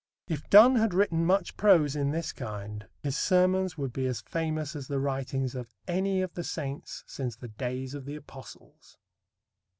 If 0.27 0.49
Donne 0.49 0.77
had 0.77 0.95
written 0.95 1.23
much 1.27 1.55
prose 1.57 1.95
in 1.95 2.09
this 2.09 2.31
kind, 2.33 2.87
his 3.03 3.15
Sermons 3.15 3.77
would 3.77 3.93
be 3.93 4.07
as 4.07 4.21
famous 4.21 4.75
as 4.75 4.87
the 4.87 4.97
writings 4.99 5.53
of 5.53 5.75
any 5.87 6.23
of 6.23 6.33
the 6.33 6.43
saints 6.43 7.03
since 7.05 7.35
the 7.35 7.49
days 7.49 7.93
of 7.93 8.05
the 8.05 8.15
Apostles. 8.15 8.97